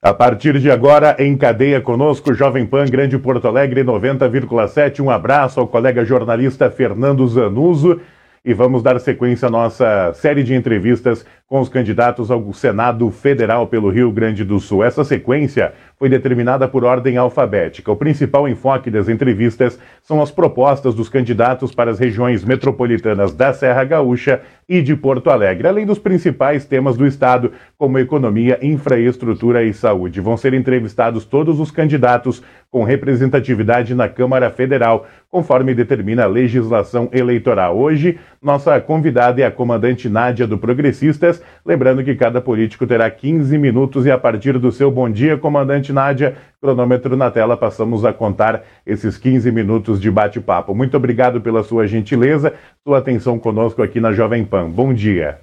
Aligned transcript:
A 0.00 0.14
partir 0.14 0.60
de 0.60 0.70
agora, 0.70 1.16
em 1.18 1.36
cadeia 1.36 1.80
conosco, 1.80 2.32
Jovem 2.32 2.64
Pan 2.64 2.84
Grande 2.84 3.18
Porto 3.18 3.48
Alegre 3.48 3.82
90,7. 3.82 5.00
Um 5.00 5.10
abraço 5.10 5.58
ao 5.58 5.66
colega 5.66 6.04
jornalista 6.04 6.70
Fernando 6.70 7.26
Zanuso 7.26 8.00
e 8.44 8.54
vamos 8.54 8.80
dar 8.80 9.00
sequência 9.00 9.48
à 9.48 9.50
nossa 9.50 10.12
série 10.14 10.44
de 10.44 10.54
entrevistas 10.54 11.26
com 11.48 11.58
os 11.58 11.68
candidatos 11.68 12.30
ao 12.30 12.52
Senado 12.52 13.10
Federal 13.10 13.66
pelo 13.66 13.90
Rio 13.90 14.12
Grande 14.12 14.44
do 14.44 14.60
Sul. 14.60 14.84
Essa 14.84 15.02
sequência 15.02 15.72
foi 15.98 16.08
determinada 16.08 16.68
por 16.68 16.84
ordem 16.84 17.16
alfabética. 17.16 17.90
O 17.90 17.96
principal 17.96 18.48
enfoque 18.48 18.90
das 18.90 19.08
entrevistas 19.08 19.78
são 20.02 20.22
as 20.22 20.30
propostas 20.30 20.94
dos 20.94 21.08
candidatos 21.08 21.74
para 21.74 21.90
as 21.90 21.98
regiões 21.98 22.44
metropolitanas 22.44 23.34
da 23.34 23.52
Serra 23.52 23.84
Gaúcha 23.84 24.40
e 24.68 24.82
de 24.82 24.94
Porto 24.94 25.30
Alegre, 25.30 25.66
além 25.66 25.86
dos 25.86 25.98
principais 25.98 26.64
temas 26.66 26.96
do 26.96 27.06
Estado, 27.06 27.52
como 27.76 27.98
economia, 27.98 28.58
infraestrutura 28.62 29.64
e 29.64 29.72
saúde. 29.72 30.20
Vão 30.20 30.36
ser 30.36 30.52
entrevistados 30.52 31.24
todos 31.24 31.58
os 31.58 31.70
candidatos 31.70 32.42
com 32.70 32.84
representatividade 32.84 33.94
na 33.94 34.08
Câmara 34.08 34.50
Federal, 34.50 35.06
conforme 35.30 35.74
determina 35.74 36.24
a 36.24 36.26
legislação 36.26 37.08
eleitoral. 37.12 37.78
Hoje, 37.78 38.18
nossa 38.42 38.78
convidada 38.78 39.40
é 39.40 39.44
a 39.44 39.50
comandante 39.50 40.06
Nádia 40.08 40.46
do 40.46 40.58
Progressistas. 40.58 41.42
Lembrando 41.64 42.04
que 42.04 42.14
cada 42.14 42.42
político 42.42 42.86
terá 42.86 43.10
15 43.10 43.56
minutos 43.56 44.04
e 44.04 44.10
a 44.10 44.18
partir 44.18 44.58
do 44.58 44.70
seu 44.70 44.90
bom 44.90 45.08
dia, 45.08 45.38
comandante 45.38 45.87
Nádia, 45.92 46.36
cronômetro 46.60 47.16
na 47.16 47.30
tela, 47.30 47.56
passamos 47.56 48.04
a 48.04 48.12
contar 48.12 48.64
esses 48.86 49.16
15 49.16 49.50
minutos 49.50 50.00
de 50.00 50.10
bate-papo. 50.10 50.74
Muito 50.74 50.96
obrigado 50.96 51.40
pela 51.40 51.62
sua 51.62 51.86
gentileza, 51.86 52.54
sua 52.86 52.98
atenção 52.98 53.38
conosco 53.38 53.82
aqui 53.82 54.00
na 54.00 54.12
Jovem 54.12 54.44
Pan. 54.44 54.68
Bom 54.70 54.92
dia. 54.92 55.40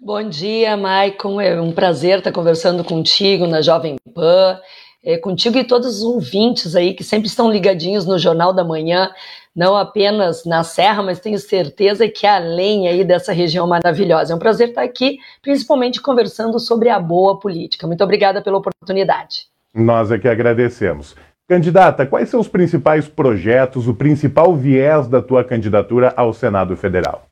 Bom 0.00 0.28
dia, 0.28 0.76
Maicon. 0.76 1.40
É 1.40 1.60
um 1.60 1.72
prazer 1.72 2.18
estar 2.18 2.30
conversando 2.30 2.84
contigo 2.84 3.48
na 3.48 3.60
Jovem 3.60 3.96
Pan, 4.14 4.60
é, 5.08 5.16
contigo 5.16 5.56
e 5.56 5.64
todos 5.64 5.96
os 5.98 6.02
ouvintes 6.02 6.76
aí 6.76 6.92
que 6.92 7.02
sempre 7.02 7.28
estão 7.28 7.50
ligadinhos 7.50 8.04
no 8.04 8.18
Jornal 8.18 8.52
da 8.52 8.62
Manhã 8.62 9.10
não 9.56 9.74
apenas 9.74 10.44
na 10.44 10.62
Serra, 10.62 11.02
mas 11.02 11.18
tenho 11.18 11.38
certeza 11.38 12.06
que 12.06 12.26
além 12.26 12.86
aí 12.86 13.02
dessa 13.04 13.32
região 13.32 13.66
maravilhosa. 13.66 14.32
É 14.32 14.36
um 14.36 14.38
prazer 14.38 14.68
estar 14.68 14.82
aqui, 14.82 15.18
principalmente 15.42 16.00
conversando 16.00 16.60
sobre 16.60 16.90
a 16.90 17.00
boa 17.00 17.40
política. 17.40 17.86
Muito 17.86 18.04
obrigada 18.04 18.42
pela 18.42 18.58
oportunidade. 18.58 19.46
Nós 19.74 20.12
é 20.12 20.18
que 20.18 20.28
agradecemos. 20.28 21.16
Candidata, 21.48 22.06
quais 22.06 22.28
são 22.28 22.38
os 22.38 22.46
principais 22.46 23.08
projetos, 23.08 23.88
o 23.88 23.94
principal 23.94 24.54
viés 24.54 25.08
da 25.08 25.22
tua 25.22 25.42
candidatura 25.42 26.12
ao 26.14 26.34
Senado 26.34 26.76
Federal? 26.76 27.27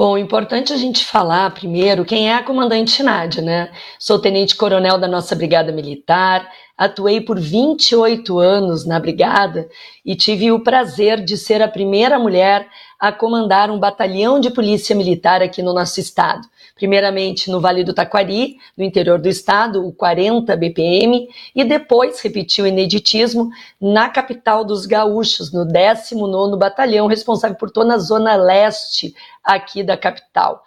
Bom, 0.00 0.16
importante 0.16 0.72
a 0.72 0.78
gente 0.78 1.04
falar 1.04 1.52
primeiro 1.52 2.06
quem 2.06 2.30
é 2.30 2.34
a 2.34 2.42
comandante 2.42 3.02
Nádia, 3.02 3.42
né? 3.42 3.70
Sou 3.98 4.18
tenente-coronel 4.18 4.96
da 4.96 5.06
nossa 5.06 5.36
Brigada 5.36 5.70
Militar, 5.70 6.50
atuei 6.74 7.20
por 7.20 7.38
28 7.38 8.38
anos 8.38 8.86
na 8.86 8.98
Brigada 8.98 9.68
e 10.02 10.16
tive 10.16 10.50
o 10.52 10.60
prazer 10.64 11.22
de 11.22 11.36
ser 11.36 11.60
a 11.60 11.68
primeira 11.68 12.18
mulher 12.18 12.66
a 13.00 13.10
comandar 13.10 13.70
um 13.70 13.78
batalhão 13.78 14.38
de 14.38 14.50
polícia 14.50 14.94
militar 14.94 15.40
aqui 15.40 15.62
no 15.62 15.72
nosso 15.72 15.98
estado. 15.98 16.46
Primeiramente 16.74 17.50
no 17.50 17.58
Vale 17.58 17.82
do 17.82 17.94
Taquari, 17.94 18.58
no 18.76 18.84
interior 18.84 19.18
do 19.18 19.28
estado, 19.28 19.86
o 19.86 19.90
40 19.90 20.54
BPM, 20.54 21.26
e 21.56 21.64
depois 21.64 22.20
repetiu 22.20 22.66
o 22.66 22.68
ineditismo 22.68 23.48
na 23.80 24.10
capital 24.10 24.64
dos 24.64 24.84
gaúchos, 24.84 25.50
no 25.50 25.64
19º 25.64 26.58
Batalhão, 26.58 27.06
responsável 27.06 27.56
por 27.56 27.70
toda 27.70 27.94
a 27.94 27.98
zona 27.98 28.36
leste 28.36 29.14
aqui 29.42 29.82
da 29.82 29.96
capital. 29.96 30.62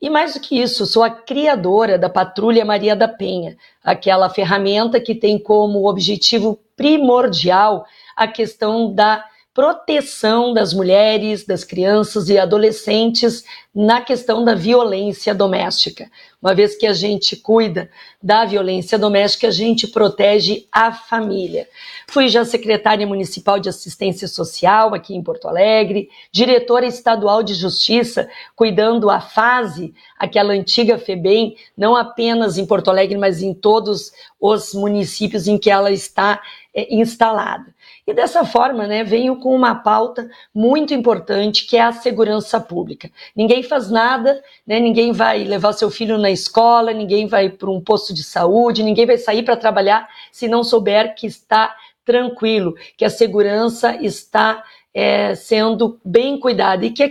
E 0.00 0.08
mais 0.08 0.34
do 0.34 0.40
que 0.40 0.60
isso, 0.60 0.86
sou 0.86 1.02
a 1.02 1.10
criadora 1.10 1.98
da 1.98 2.08
Patrulha 2.08 2.64
Maria 2.64 2.94
da 2.94 3.08
Penha, 3.08 3.56
aquela 3.82 4.28
ferramenta 4.28 5.00
que 5.00 5.14
tem 5.14 5.36
como 5.38 5.88
objetivo 5.88 6.58
primordial 6.76 7.84
a 8.16 8.28
questão 8.28 8.92
da 8.92 9.24
proteção 9.54 10.54
das 10.54 10.72
mulheres, 10.72 11.44
das 11.44 11.62
crianças 11.62 12.30
e 12.30 12.38
adolescentes 12.38 13.44
na 13.74 14.00
questão 14.00 14.44
da 14.44 14.54
violência 14.54 15.34
doméstica. 15.34 16.10
Uma 16.40 16.54
vez 16.54 16.74
que 16.74 16.86
a 16.86 16.94
gente 16.94 17.36
cuida 17.36 17.90
da 18.22 18.46
violência 18.46 18.98
doméstica, 18.98 19.48
a 19.48 19.50
gente 19.50 19.86
protege 19.86 20.66
a 20.72 20.90
família. 20.90 21.68
Fui 22.08 22.28
já 22.28 22.44
secretária 22.46 23.06
municipal 23.06 23.58
de 23.58 23.68
assistência 23.68 24.26
social 24.26 24.94
aqui 24.94 25.14
em 25.14 25.22
Porto 25.22 25.46
Alegre, 25.46 26.08
diretora 26.32 26.86
estadual 26.86 27.42
de 27.42 27.52
justiça, 27.52 28.28
cuidando 28.56 29.10
a 29.10 29.20
fase, 29.20 29.94
aquela 30.18 30.54
antiga 30.54 30.98
FEBEM, 30.98 31.56
não 31.76 31.94
apenas 31.94 32.56
em 32.56 32.64
Porto 32.64 32.88
Alegre, 32.88 33.18
mas 33.18 33.42
em 33.42 33.52
todos 33.52 34.12
os 34.40 34.72
municípios 34.72 35.46
em 35.46 35.58
que 35.58 35.70
ela 35.70 35.90
está 35.90 36.40
é, 36.74 36.94
instalada. 36.94 37.71
E 38.04 38.12
dessa 38.12 38.44
forma, 38.44 38.86
né, 38.86 39.04
venho 39.04 39.36
com 39.36 39.54
uma 39.54 39.76
pauta 39.76 40.28
muito 40.52 40.92
importante 40.92 41.66
que 41.66 41.76
é 41.76 41.82
a 41.82 41.92
segurança 41.92 42.60
pública. 42.60 43.08
Ninguém 43.34 43.62
faz 43.62 43.90
nada, 43.90 44.42
né, 44.66 44.80
ninguém 44.80 45.12
vai 45.12 45.44
levar 45.44 45.72
seu 45.72 45.88
filho 45.88 46.18
na 46.18 46.30
escola, 46.30 46.92
ninguém 46.92 47.28
vai 47.28 47.48
para 47.48 47.70
um 47.70 47.80
posto 47.80 48.12
de 48.12 48.24
saúde, 48.24 48.82
ninguém 48.82 49.06
vai 49.06 49.18
sair 49.18 49.44
para 49.44 49.56
trabalhar 49.56 50.08
se 50.32 50.48
não 50.48 50.64
souber 50.64 51.14
que 51.14 51.28
está 51.28 51.76
tranquilo, 52.04 52.74
que 52.96 53.04
a 53.04 53.10
segurança 53.10 53.96
está 54.02 54.64
é, 54.94 55.34
sendo 55.34 55.98
bem 56.04 56.38
cuidada 56.38 56.84
e 56.84 56.90
que 56.90 57.02
a 57.02 57.10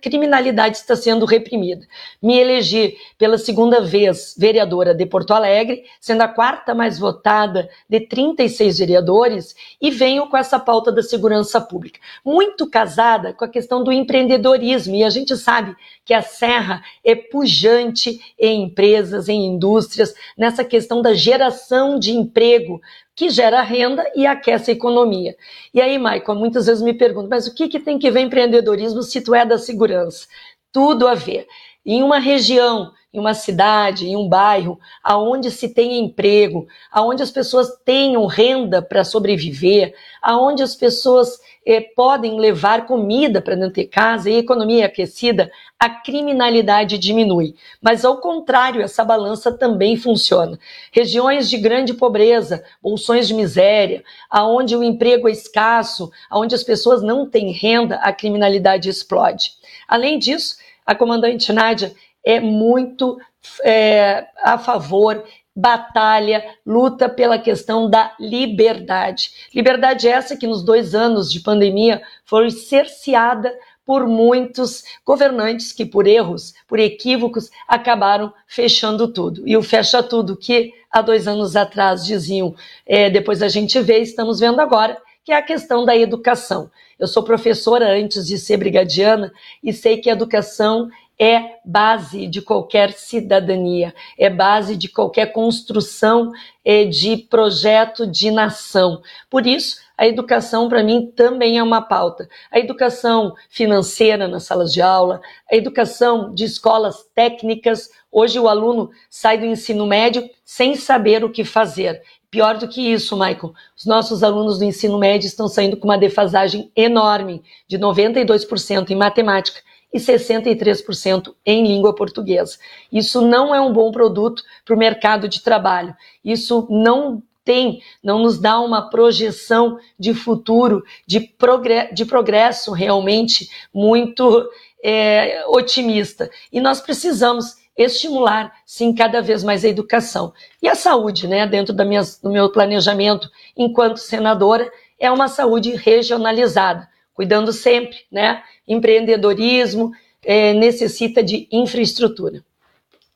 criminalidade 0.00 0.76
está 0.76 0.96
sendo 0.96 1.24
reprimida. 1.24 1.86
Me 2.20 2.36
elegi 2.36 2.96
pela 3.16 3.38
segunda 3.38 3.80
vez 3.80 4.34
vereadora 4.36 4.92
de 4.92 5.06
Porto 5.06 5.32
Alegre, 5.32 5.84
sendo 6.00 6.22
a 6.22 6.28
quarta 6.28 6.74
mais 6.74 6.98
votada 6.98 7.68
de 7.88 8.00
36 8.00 8.78
vereadores, 8.78 9.54
e 9.80 9.90
venho 9.90 10.26
com 10.28 10.36
essa 10.36 10.58
pauta 10.58 10.90
da 10.90 11.02
segurança 11.02 11.60
pública. 11.60 12.00
Muito 12.24 12.68
casada 12.68 13.32
com 13.32 13.44
a 13.44 13.48
questão 13.48 13.84
do 13.84 13.92
empreendedorismo, 13.92 14.96
e 14.96 15.04
a 15.04 15.10
gente 15.10 15.36
sabe 15.36 15.76
que 16.04 16.12
a 16.12 16.22
Serra 16.22 16.82
é 17.04 17.14
pujante 17.14 18.20
em 18.38 18.64
empresas, 18.64 19.28
em 19.28 19.46
indústrias, 19.46 20.12
nessa 20.36 20.64
questão 20.64 21.00
da 21.00 21.14
geração 21.14 21.98
de 21.98 22.10
emprego 22.10 22.80
que 23.22 23.30
gera 23.30 23.62
renda 23.62 24.04
e 24.16 24.26
aquece 24.26 24.72
a 24.72 24.74
economia. 24.74 25.36
E 25.72 25.80
aí, 25.80 25.96
Michael, 25.96 26.34
muitas 26.34 26.66
vezes 26.66 26.82
me 26.82 26.92
perguntam, 26.92 27.30
mas 27.30 27.46
o 27.46 27.54
que, 27.54 27.68
que 27.68 27.78
tem 27.78 27.96
que 27.96 28.10
ver 28.10 28.18
empreendedorismo 28.18 29.00
se 29.00 29.20
tu 29.20 29.32
é 29.32 29.46
da 29.46 29.58
segurança? 29.58 30.26
Tudo 30.72 31.06
a 31.06 31.14
ver. 31.14 31.46
Em 31.84 32.02
uma 32.02 32.18
região, 32.18 32.92
em 33.12 33.18
uma 33.18 33.34
cidade, 33.34 34.06
em 34.06 34.16
um 34.16 34.28
bairro, 34.28 34.78
aonde 35.02 35.50
se 35.50 35.68
tem 35.68 35.98
emprego, 35.98 36.66
aonde 36.90 37.22
as 37.22 37.30
pessoas 37.30 37.68
tenham 37.84 38.24
renda 38.26 38.80
para 38.80 39.04
sobreviver, 39.04 39.94
aonde 40.22 40.62
as 40.62 40.74
pessoas 40.74 41.38
eh, 41.66 41.80
podem 41.94 42.40
levar 42.40 42.86
comida 42.86 43.42
para 43.42 43.54
dentro 43.54 43.74
de 43.74 43.84
casa 43.84 44.30
e 44.30 44.36
a 44.36 44.38
economia 44.38 44.84
é 44.84 44.86
aquecida, 44.86 45.50
a 45.78 45.90
criminalidade 45.90 46.96
diminui. 46.96 47.54
Mas, 47.82 48.04
ao 48.04 48.18
contrário, 48.18 48.80
essa 48.80 49.04
balança 49.04 49.52
também 49.52 49.96
funciona. 49.96 50.58
Regiões 50.90 51.50
de 51.50 51.58
grande 51.58 51.92
pobreza, 51.92 52.64
bolsões 52.82 53.28
de 53.28 53.34
miséria, 53.34 54.02
aonde 54.30 54.74
o 54.74 54.82
emprego 54.82 55.28
é 55.28 55.32
escasso, 55.32 56.10
aonde 56.30 56.54
as 56.54 56.62
pessoas 56.62 57.02
não 57.02 57.28
têm 57.28 57.52
renda, 57.52 57.96
a 57.96 58.12
criminalidade 58.12 58.88
explode. 58.88 59.52
Além 59.86 60.18
disso, 60.18 60.56
a 60.86 60.94
comandante 60.94 61.52
Nádia 61.52 61.92
é 62.24 62.40
muito 62.40 63.18
é, 63.64 64.26
a 64.42 64.58
favor 64.58 65.24
batalha, 65.54 66.44
luta 66.64 67.08
pela 67.08 67.38
questão 67.38 67.88
da 67.88 68.14
liberdade. 68.18 69.30
Liberdade 69.54 70.08
essa 70.08 70.36
que 70.36 70.46
nos 70.46 70.62
dois 70.64 70.94
anos 70.94 71.30
de 71.30 71.40
pandemia 71.40 72.02
foi 72.24 72.50
cerceada 72.50 73.52
por 73.84 74.06
muitos 74.06 74.84
governantes 75.04 75.72
que, 75.72 75.84
por 75.84 76.06
erros, 76.06 76.54
por 76.66 76.78
equívocos, 76.78 77.50
acabaram 77.68 78.32
fechando 78.46 79.08
tudo. 79.08 79.46
E 79.46 79.56
o 79.56 79.62
fecha 79.62 80.02
tudo 80.02 80.36
que 80.36 80.72
há 80.90 81.02
dois 81.02 81.26
anos 81.26 81.56
atrás 81.56 82.04
diziam, 82.04 82.54
é, 82.86 83.10
depois 83.10 83.42
a 83.42 83.48
gente 83.48 83.78
vê, 83.80 83.98
estamos 83.98 84.40
vendo 84.40 84.60
agora, 84.60 84.96
que 85.24 85.32
é 85.32 85.36
a 85.36 85.42
questão 85.42 85.84
da 85.84 85.96
educação. 85.96 86.70
Eu 86.98 87.06
sou 87.06 87.22
professora 87.22 87.88
antes 87.92 88.26
de 88.26 88.38
ser 88.38 88.56
brigadiana 88.56 89.32
e 89.62 89.72
sei 89.72 89.98
que 89.98 90.10
a 90.10 90.12
educação 90.12 90.88
é 91.18 91.58
base 91.64 92.26
de 92.26 92.42
qualquer 92.42 92.92
cidadania, 92.92 93.94
é 94.18 94.28
base 94.28 94.74
de 94.74 94.88
qualquer 94.88 95.26
construção 95.26 96.32
é, 96.64 96.84
de 96.84 97.16
projeto 97.16 98.06
de 98.06 98.30
nação. 98.30 99.00
Por 99.30 99.46
isso, 99.46 99.76
a 99.96 100.04
educação 100.04 100.68
para 100.68 100.82
mim 100.82 101.12
também 101.14 101.58
é 101.58 101.62
uma 101.62 101.80
pauta. 101.80 102.28
A 102.50 102.58
educação 102.58 103.34
financeira 103.48 104.26
nas 104.26 104.42
salas 104.42 104.72
de 104.72 104.82
aula, 104.82 105.20
a 105.48 105.54
educação 105.54 106.34
de 106.34 106.44
escolas 106.44 107.04
técnicas. 107.14 107.88
Hoje 108.10 108.40
o 108.40 108.48
aluno 108.48 108.90
sai 109.08 109.38
do 109.38 109.46
ensino 109.46 109.86
médio 109.86 110.28
sem 110.44 110.74
saber 110.74 111.22
o 111.22 111.30
que 111.30 111.44
fazer. 111.44 112.02
Pior 112.32 112.56
do 112.56 112.66
que 112.66 112.80
isso, 112.80 113.14
Michael, 113.14 113.52
os 113.76 113.84
nossos 113.84 114.22
alunos 114.22 114.58
do 114.58 114.64
ensino 114.64 114.98
médio 114.98 115.26
estão 115.26 115.48
saindo 115.48 115.76
com 115.76 115.86
uma 115.86 115.98
defasagem 115.98 116.72
enorme 116.74 117.42
de 117.68 117.78
92% 117.78 118.88
em 118.88 118.96
matemática 118.96 119.60
e 119.92 119.98
63% 119.98 121.34
em 121.44 121.66
língua 121.66 121.94
portuguesa. 121.94 122.56
Isso 122.90 123.20
não 123.20 123.54
é 123.54 123.60
um 123.60 123.70
bom 123.70 123.92
produto 123.92 124.42
para 124.64 124.74
o 124.74 124.78
mercado 124.78 125.28
de 125.28 125.42
trabalho. 125.42 125.94
Isso 126.24 126.66
não 126.70 127.22
tem, 127.44 127.82
não 128.02 128.20
nos 128.20 128.38
dá 128.38 128.58
uma 128.60 128.88
projeção 128.88 129.78
de 129.98 130.14
futuro, 130.14 130.82
de, 131.06 131.20
progresso, 131.20 131.94
de 131.94 132.06
progresso 132.06 132.72
realmente 132.72 133.50
muito 133.74 134.48
é, 134.82 135.44
otimista. 135.48 136.30
E 136.50 136.62
nós 136.62 136.80
precisamos 136.80 137.56
estimular, 137.76 138.52
sim, 138.66 138.94
cada 138.94 139.20
vez 139.20 139.42
mais 139.42 139.64
a 139.64 139.68
educação. 139.68 140.32
E 140.60 140.68
a 140.68 140.74
saúde, 140.74 141.26
né, 141.26 141.46
dentro 141.46 141.72
da 141.72 141.84
minha, 141.84 142.02
do 142.22 142.30
meu 142.30 142.50
planejamento 142.50 143.30
enquanto 143.56 143.98
senadora, 143.98 144.70
é 144.98 145.10
uma 145.10 145.28
saúde 145.28 145.74
regionalizada, 145.74 146.88
cuidando 147.14 147.52
sempre, 147.52 147.98
né, 148.10 148.42
empreendedorismo 148.66 149.92
é, 150.24 150.52
necessita 150.52 151.22
de 151.22 151.48
infraestrutura. 151.50 152.44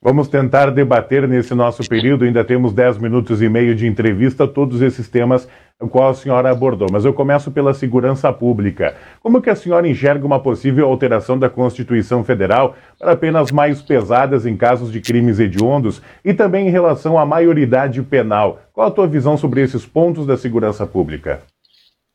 Vamos 0.08 0.28
tentar 0.28 0.70
debater 0.70 1.26
nesse 1.26 1.52
nosso 1.52 1.82
período, 1.88 2.24
ainda 2.24 2.44
temos 2.44 2.72
10 2.72 2.98
minutos 2.98 3.42
e 3.42 3.48
meio 3.48 3.74
de 3.74 3.88
entrevista, 3.88 4.46
todos 4.46 4.80
esses 4.80 5.08
temas 5.08 5.48
qual 5.90 6.10
a 6.10 6.14
senhora 6.14 6.48
abordou, 6.48 6.86
mas 6.92 7.04
eu 7.04 7.12
começo 7.12 7.50
pela 7.50 7.74
segurança 7.74 8.32
pública. 8.32 8.94
Como 9.20 9.42
que 9.42 9.50
a 9.50 9.56
senhora 9.56 9.88
enxerga 9.88 10.24
uma 10.24 10.38
possível 10.38 10.86
alteração 10.86 11.36
da 11.36 11.50
Constituição 11.50 12.22
Federal 12.22 12.76
para 13.00 13.16
penas 13.16 13.50
mais 13.50 13.82
pesadas 13.82 14.46
em 14.46 14.56
casos 14.56 14.92
de 14.92 15.00
crimes 15.00 15.40
hediondos 15.40 16.00
e 16.24 16.32
também 16.32 16.68
em 16.68 16.70
relação 16.70 17.18
à 17.18 17.26
maioridade 17.26 18.00
penal? 18.00 18.60
Qual 18.72 18.86
a 18.86 18.92
tua 18.92 19.08
visão 19.08 19.36
sobre 19.36 19.60
esses 19.60 19.84
pontos 19.84 20.24
da 20.24 20.36
segurança 20.36 20.86
pública? 20.86 21.40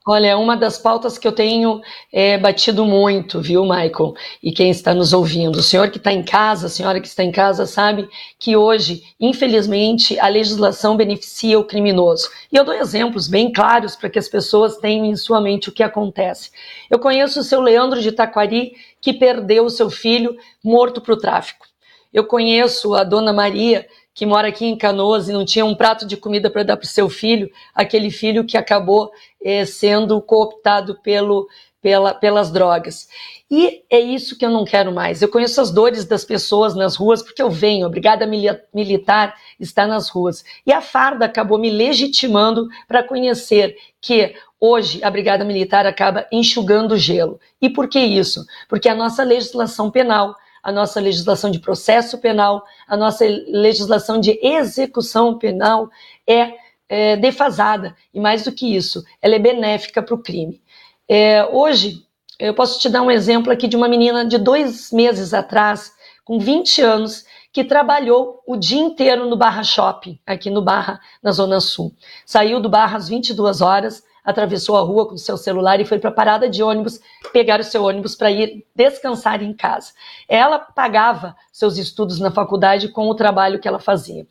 Olha, 0.08 0.36
uma 0.36 0.58
das 0.58 0.80
pautas 0.80 1.20
que 1.20 1.28
eu 1.28 1.32
tenho 1.32 1.80
é, 2.12 2.36
batido 2.36 2.84
muito, 2.84 3.40
viu, 3.40 3.62
Michael? 3.62 4.16
E 4.42 4.52
quem 4.52 4.72
está 4.72 4.96
nos 4.96 5.14
ouvindo, 5.14 5.58
o 5.58 5.62
senhor 5.62 5.92
que 5.92 6.00
está 6.00 6.12
em 6.12 6.24
casa, 6.24 6.66
a 6.66 6.70
senhora 6.70 7.00
que 7.00 7.08
está 7.08 7.24
em 7.24 7.32
casa, 7.32 7.68
sabe 7.68 8.10
que 8.40 8.58
hoje, 8.58 9.04
infelizmente, 9.20 10.20
a 10.20 10.28
legislação 10.28 10.98
beneficia 10.98 11.60
o 11.60 11.64
criminoso. 11.64 12.32
E 12.52 12.56
eu 12.56 12.66
dou 12.66 12.74
exemplos 12.74 13.28
bem 13.28 13.54
claros 13.54 13.96
para 13.96 14.10
que 14.10 14.18
as 14.18 14.28
pessoas 14.28 14.78
tenham 14.78 15.06
em 15.06 15.16
sua 15.16 15.40
mente 15.40 15.70
o 15.70 15.72
que 15.72 15.84
acontece. 15.84 16.50
Eu 16.90 16.98
conheço 16.98 17.40
o 17.40 17.44
seu 17.44 17.62
Leandro 17.62 18.02
de 18.02 18.12
Taquari, 18.12 18.74
que 19.00 19.14
perdeu 19.14 19.66
o 19.66 19.70
seu 19.70 19.92
filho 19.92 20.36
morto 20.64 21.00
para 21.00 21.14
o 21.14 21.18
tráfico. 21.18 21.68
Eu 22.12 22.26
conheço 22.26 22.96
a 22.96 23.04
dona 23.04 23.32
Maria, 23.32 23.88
que 24.14 24.26
mora 24.26 24.48
aqui 24.48 24.66
em 24.66 24.78
Canoas 24.78 25.30
e 25.30 25.34
não 25.34 25.46
tinha 25.46 25.64
um 25.64 25.76
prato 25.76 26.06
de 26.06 26.18
comida 26.18 26.50
para 26.50 26.64
dar 26.64 26.76
para 26.76 26.86
o 26.86 26.90
seu 26.90 27.10
filho, 27.10 27.50
aquele 27.74 28.12
filho 28.12 28.44
que 28.44 28.58
acabou 28.58 29.12
é, 29.44 29.66
sendo 29.66 30.22
cooptado 30.22 31.00
pelo, 31.02 31.48
pela, 31.82 32.14
pelas 32.14 32.52
drogas. 32.52 33.08
E 33.50 33.84
é 33.90 34.00
isso 34.00 34.38
que 34.38 34.46
eu 34.46 34.50
não 34.50 34.64
quero 34.64 34.94
mais. 34.94 35.22
Eu 35.22 35.28
conheço 35.28 35.60
as 35.60 35.72
dores 35.72 36.06
das 36.06 36.24
pessoas 36.24 36.74
nas 36.74 36.96
ruas, 36.96 37.22
porque 37.22 37.42
eu 37.42 37.50
venho, 37.50 37.86
a 37.86 37.90
Brigada 37.90 38.26
Militar 38.74 39.36
está 39.60 39.86
nas 39.86 40.10
ruas. 40.10 40.46
E 40.66 40.72
a 40.72 40.80
farda 40.80 41.26
acabou 41.26 41.60
me 41.60 41.70
legitimando 41.70 42.70
para 42.88 43.04
conhecer 43.04 43.76
que 44.00 44.34
hoje 44.60 45.04
a 45.04 45.12
Brigada 45.12 45.44
Militar 45.44 45.86
acaba 45.86 46.26
enxugando 46.32 46.98
gelo. 46.98 47.40
E 47.62 47.70
por 47.70 47.90
que 47.90 48.00
isso? 48.00 48.46
Porque 48.70 48.88
a 48.88 48.96
nossa 48.96 49.24
legislação 49.24 49.92
penal 49.92 50.36
a 50.64 50.72
nossa 50.72 51.00
legislação 51.00 51.50
de 51.50 51.60
processo 51.60 52.20
penal, 52.20 52.64
a 52.88 52.96
nossa 52.96 53.26
legislação 53.48 54.20
de 54.20 54.40
execução 54.44 55.38
penal 55.38 55.90
é, 56.28 56.54
é 56.92 57.16
defasada. 57.16 57.96
E 58.14 58.20
mais 58.20 58.44
do 58.44 58.52
que 58.52 58.76
isso, 58.76 59.02
ela 59.22 59.36
é 59.36 59.40
benéfica 59.40 60.04
para 60.04 60.14
o 60.14 60.22
crime. 60.22 60.62
É, 61.08 61.46
hoje, 61.46 62.06
eu 62.38 62.54
posso 62.54 62.78
te 62.82 62.90
dar 62.90 63.02
um 63.02 63.10
exemplo 63.10 63.50
aqui 63.50 63.66
de 63.66 63.78
uma 63.78 63.88
menina 63.88 64.26
de 64.26 64.38
dois 64.38 64.92
meses 64.92 65.34
atrás, 65.34 65.94
com 66.26 66.38
20 66.38 66.82
anos, 66.82 67.26
que 67.54 67.64
trabalhou 67.64 68.42
o 68.46 68.58
dia 68.58 68.82
inteiro 68.82 69.30
no 69.30 69.38
Barra 69.38 69.64
Shopping, 69.64 70.20
aqui 70.28 70.50
no 70.50 70.62
Barra, 70.62 71.00
na 71.24 71.32
Zona 71.32 71.62
Sul. 71.62 71.94
Saiu 72.26 72.60
do 72.60 72.68
Barra 72.68 72.98
às 72.98 73.08
22 73.08 73.62
horas, 73.62 74.04
atravessou 74.22 74.76
a 74.78 74.82
rua 74.82 75.08
com 75.08 75.18
seu 75.18 75.38
celular 75.38 75.80
e 75.80 75.86
foi 75.86 75.98
para 75.98 76.10
a 76.10 76.14
parada 76.14 76.50
de 76.50 76.62
ônibus 76.62 77.00
pegar 77.32 77.62
o 77.62 77.64
seu 77.64 77.86
ônibus 77.86 78.16
para 78.16 78.30
ir 78.32 78.66
descansar 78.76 79.42
em 79.42 79.54
casa. 79.54 79.94
Ela 80.28 80.60
pagava 80.60 81.38
seus 81.54 81.78
estudos 81.78 82.20
na 82.20 82.32
faculdade 82.32 82.90
com 82.90 83.08
o 83.08 83.16
trabalho 83.16 83.60
que 83.60 83.68
ela 83.68 83.80
fazia. 83.80 84.28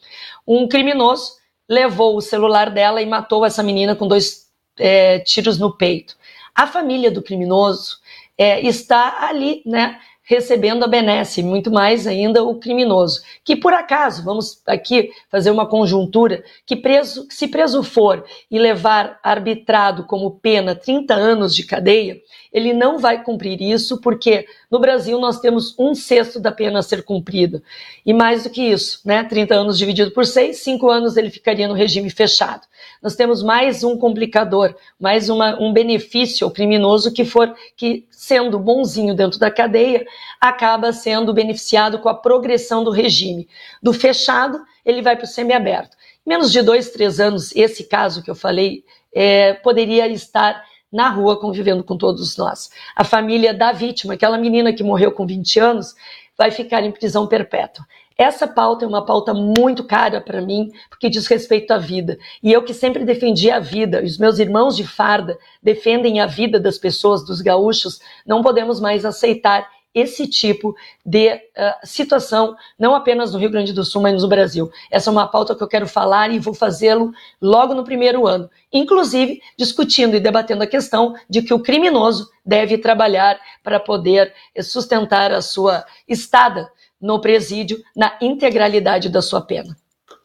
Um 0.46 0.68
criminoso 0.68 1.39
levou 1.70 2.16
o 2.16 2.20
celular 2.20 2.68
dela 2.68 3.00
e 3.00 3.06
matou 3.06 3.46
essa 3.46 3.62
menina 3.62 3.94
com 3.94 4.08
dois 4.08 4.48
é, 4.76 5.20
tiros 5.20 5.56
no 5.56 5.76
peito. 5.76 6.16
A 6.52 6.66
família 6.66 7.12
do 7.12 7.22
criminoso 7.22 7.98
é, 8.36 8.60
está 8.66 9.28
ali, 9.28 9.62
né? 9.64 10.00
Recebendo 10.30 10.84
a 10.84 10.86
benesse, 10.86 11.42
muito 11.42 11.72
mais 11.72 12.06
ainda 12.06 12.44
o 12.44 12.54
criminoso. 12.54 13.20
Que 13.44 13.56
por 13.56 13.74
acaso, 13.74 14.22
vamos 14.22 14.62
aqui 14.64 15.10
fazer 15.28 15.50
uma 15.50 15.66
conjuntura, 15.66 16.44
que 16.64 16.76
preso, 16.76 17.26
se 17.28 17.48
preso 17.48 17.82
for 17.82 18.24
e 18.48 18.56
levar 18.56 19.18
arbitrado 19.24 20.04
como 20.04 20.30
pena 20.30 20.72
30 20.72 21.14
anos 21.14 21.52
de 21.52 21.64
cadeia, 21.64 22.20
ele 22.52 22.72
não 22.72 22.96
vai 22.96 23.24
cumprir 23.24 23.60
isso, 23.60 24.00
porque 24.00 24.46
no 24.70 24.78
Brasil 24.78 25.18
nós 25.18 25.40
temos 25.40 25.74
um 25.76 25.96
sexto 25.96 26.38
da 26.38 26.52
pena 26.52 26.78
a 26.78 26.82
ser 26.82 27.02
cumprida. 27.02 27.60
E 28.06 28.14
mais 28.14 28.44
do 28.44 28.50
que 28.50 28.62
isso, 28.62 29.00
né? 29.04 29.24
30 29.24 29.52
anos 29.52 29.76
dividido 29.76 30.12
por 30.12 30.24
6, 30.24 30.56
5 30.58 30.88
anos 30.88 31.16
ele 31.16 31.30
ficaria 31.30 31.66
no 31.66 31.74
regime 31.74 32.08
fechado. 32.08 32.62
Nós 33.02 33.16
temos 33.16 33.42
mais 33.42 33.82
um 33.84 33.96
complicador, 33.96 34.74
mais 34.98 35.28
uma, 35.28 35.60
um 35.60 35.72
benefício 35.72 36.46
ao 36.46 36.50
criminoso 36.50 37.12
que 37.12 37.24
for 37.24 37.54
que, 37.76 38.06
sendo 38.10 38.58
bonzinho 38.58 39.14
dentro 39.14 39.38
da 39.38 39.50
cadeia, 39.50 40.04
acaba 40.40 40.92
sendo 40.92 41.32
beneficiado 41.32 41.98
com 41.98 42.08
a 42.08 42.14
progressão 42.14 42.84
do 42.84 42.90
regime. 42.90 43.48
Do 43.82 43.92
fechado, 43.92 44.60
ele 44.84 45.02
vai 45.02 45.16
para 45.16 45.24
o 45.24 45.28
semiaberto. 45.28 45.96
Menos 46.24 46.52
de 46.52 46.62
dois, 46.62 46.90
três 46.90 47.18
anos, 47.18 47.54
esse 47.56 47.84
caso 47.84 48.22
que 48.22 48.30
eu 48.30 48.34
falei, 48.34 48.84
é, 49.12 49.54
poderia 49.54 50.06
estar 50.08 50.64
na 50.92 51.08
rua 51.08 51.38
convivendo 51.40 51.84
com 51.84 51.96
todos 51.96 52.36
nós. 52.36 52.70
A 52.96 53.04
família 53.04 53.54
da 53.54 53.72
vítima, 53.72 54.14
aquela 54.14 54.36
menina 54.36 54.72
que 54.72 54.82
morreu 54.82 55.12
com 55.12 55.26
20 55.26 55.60
anos, 55.60 55.94
vai 56.36 56.50
ficar 56.50 56.82
em 56.82 56.90
prisão 56.90 57.26
perpétua. 57.26 57.84
Essa 58.20 58.46
pauta 58.46 58.84
é 58.84 58.88
uma 58.88 59.02
pauta 59.02 59.32
muito 59.32 59.82
cara 59.82 60.20
para 60.20 60.42
mim, 60.42 60.70
porque 60.90 61.08
diz 61.08 61.26
respeito 61.26 61.70
à 61.70 61.78
vida. 61.78 62.18
E 62.42 62.52
eu 62.52 62.62
que 62.62 62.74
sempre 62.74 63.02
defendi 63.02 63.50
a 63.50 63.58
vida, 63.58 64.04
os 64.04 64.18
meus 64.18 64.38
irmãos 64.38 64.76
de 64.76 64.86
farda 64.86 65.38
defendem 65.62 66.20
a 66.20 66.26
vida 66.26 66.60
das 66.60 66.76
pessoas, 66.76 67.24
dos 67.24 67.40
gaúchos, 67.40 67.98
não 68.26 68.42
podemos 68.42 68.78
mais 68.78 69.06
aceitar 69.06 69.66
esse 69.94 70.28
tipo 70.28 70.76
de 71.04 71.32
uh, 71.32 71.40
situação, 71.82 72.54
não 72.78 72.94
apenas 72.94 73.32
no 73.32 73.38
Rio 73.38 73.48
Grande 73.48 73.72
do 73.72 73.82
Sul, 73.86 74.02
mas 74.02 74.22
no 74.22 74.28
Brasil. 74.28 74.70
Essa 74.90 75.08
é 75.08 75.12
uma 75.12 75.26
pauta 75.26 75.54
que 75.54 75.62
eu 75.62 75.66
quero 75.66 75.86
falar 75.86 76.30
e 76.30 76.38
vou 76.38 76.52
fazê-lo 76.52 77.12
logo 77.40 77.72
no 77.72 77.84
primeiro 77.84 78.26
ano, 78.26 78.50
inclusive 78.70 79.40
discutindo 79.56 80.14
e 80.14 80.20
debatendo 80.20 80.62
a 80.62 80.66
questão 80.66 81.14
de 81.26 81.40
que 81.40 81.54
o 81.54 81.62
criminoso 81.62 82.28
deve 82.44 82.76
trabalhar 82.76 83.40
para 83.64 83.80
poder 83.80 84.34
sustentar 84.60 85.32
a 85.32 85.40
sua 85.40 85.86
estada 86.06 86.70
no 87.00 87.20
presídio 87.20 87.78
na 87.96 88.16
integralidade 88.20 89.08
da 89.08 89.22
sua 89.22 89.40
pena. 89.40 89.76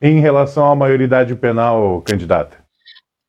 Em 0.02 0.20
relação 0.20 0.70
à 0.70 0.76
maioridade 0.76 1.36
penal, 1.36 2.02
candidata? 2.02 2.66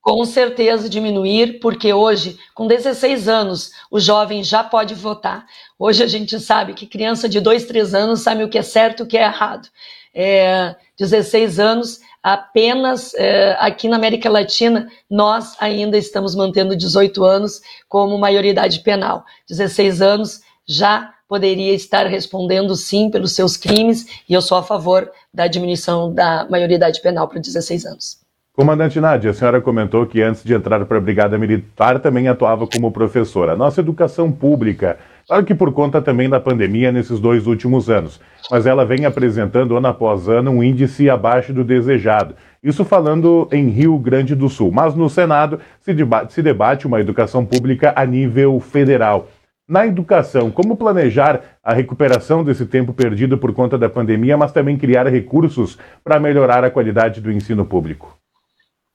com 0.07 0.25
certeza 0.25 0.89
diminuir, 0.89 1.59
porque 1.59 1.93
hoje, 1.93 2.39
com 2.55 2.69
16 2.69 3.29
anos, 3.29 3.73
o 3.91 3.99
jovem 3.99 4.45
já 4.45 4.63
pode 4.63 4.95
votar. 4.95 5.45
Hoje 5.77 6.01
a 6.01 6.07
gente 6.07 6.39
sabe 6.39 6.75
que 6.75 6.87
criança 6.87 7.29
de 7.29 7.41
2, 7.41 7.65
3 7.65 7.93
anos 7.93 8.21
sabe 8.21 8.45
o 8.45 8.49
que 8.49 8.57
é 8.57 8.63
certo 8.63 9.01
e 9.01 9.03
o 9.03 9.07
que 9.09 9.19
é 9.19 9.25
errado. 9.25 9.69
É, 10.15 10.77
16 10.97 11.59
anos, 11.59 12.01
apenas 12.23 13.15
é, 13.15 13.57
aqui 13.59 13.89
na 13.89 13.97
América 13.97 14.31
Latina, 14.31 14.89
nós 15.11 15.57
ainda 15.59 15.99
estamos 15.99 16.37
mantendo 16.37 16.77
18 16.77 17.25
anos 17.25 17.61
como 17.89 18.17
maioridade 18.17 18.79
penal. 18.85 19.25
16 19.49 20.01
anos 20.01 20.41
já 20.69 21.13
poderia 21.29 21.75
estar 21.75 22.07
respondendo 22.07 22.75
sim 22.77 23.11
pelos 23.11 23.35
seus 23.35 23.57
crimes, 23.57 24.07
e 24.29 24.35
eu 24.35 24.43
sou 24.43 24.59
a 24.59 24.63
favor 24.63 25.11
da 25.33 25.47
diminuição 25.47 26.13
da 26.13 26.47
maioridade 26.49 27.01
penal 27.01 27.29
para 27.29 27.41
16 27.41 27.85
anos. 27.87 28.27
Comandante 28.57 28.99
Nádia, 28.99 29.33
a 29.33 29.35
senhora 29.35 29.61
comentou 29.61 30.07
que 30.07 30.23
antes 30.23 30.43
de 30.43 30.55
entrar 30.55 30.83
para 30.87 30.97
a 30.97 31.01
Brigada 31.01 31.37
Militar 31.37 32.01
também 32.01 32.27
atuava 32.27 32.67
como 32.67 32.91
professora. 32.91 33.55
Nossa 33.55 33.83
educação 33.83 34.33
pública, 34.33 34.99
claro 35.29 35.45
que 35.45 35.55
por 35.55 35.71
conta 35.75 36.01
também 36.01 36.27
da 36.27 36.41
pandemia 36.41 36.91
nesses 36.91 37.21
dois 37.21 37.47
últimos 37.47 37.91
anos, 37.91 38.19
mas 38.51 38.65
ela 38.65 38.87
vem 38.87 39.05
apresentando 39.05 39.77
ano 39.77 39.89
após 39.89 40.27
ano 40.27 40.53
um 40.53 40.63
índice 40.65 41.11
abaixo 41.11 41.53
do 41.53 41.63
desejado. 41.63 42.35
Isso 42.63 42.83
falando 42.83 43.47
em 43.53 43.69
Rio 43.69 43.99
Grande 43.99 44.35
do 44.35 44.49
Sul. 44.49 44.73
Mas 44.73 44.95
no 44.95 45.11
Senado 45.11 45.61
se 45.83 45.95
se 46.31 46.43
debate 46.43 46.87
uma 46.87 46.99
educação 46.99 47.45
pública 47.45 47.93
a 47.95 48.07
nível 48.07 48.59
federal. 48.59 49.29
Na 49.69 49.85
educação, 49.85 50.49
como 50.49 50.77
planejar 50.77 51.59
a 51.61 51.75
recuperação 51.75 52.45
desse 52.45 52.67
tempo 52.67 52.93
perdido 52.93 53.37
por 53.37 53.53
conta 53.53 53.77
da 53.77 53.89
pandemia, 53.89 54.37
mas 54.37 54.53
também 54.53 54.79
criar 54.79 55.09
recursos 55.09 55.77
para 56.05 56.21
melhorar 56.21 56.63
a 56.63 56.71
qualidade 56.71 57.21
do 57.21 57.33
ensino 57.33 57.67
público? 57.67 58.17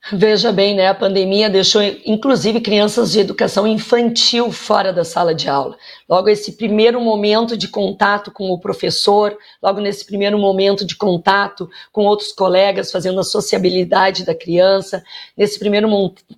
Veja 0.10 0.52
bem, 0.52 0.76
né? 0.76 0.88
A 0.88 0.96
pandemia 0.96 1.48
deixou, 1.48 1.82
inclusive, 2.06 2.60
crianças 2.60 3.12
de 3.12 3.20
educação 3.20 3.68
infantil 3.68 4.52
fora 4.52 4.92
da 4.92 5.06
sala 5.06 5.34
de 5.34 5.48
aula. 5.48 5.78
Logo, 6.10 6.28
esse 6.28 6.54
primeiro 6.54 7.00
momento 7.00 7.56
de 7.56 7.68
contato 7.68 8.32
com 8.32 8.50
o 8.50 8.60
professor, 8.60 9.38
logo 9.62 9.80
nesse 9.80 10.04
primeiro 10.04 10.40
momento 10.40 10.84
de 10.84 10.96
contato 10.96 11.70
com 11.92 12.06
outros 12.06 12.32
colegas, 12.32 12.92
fazendo 12.92 13.20
a 13.20 13.24
sociabilidade 13.24 14.26
da 14.26 14.34
criança, 14.34 15.04
nesse 15.38 15.60
primeiro 15.60 15.88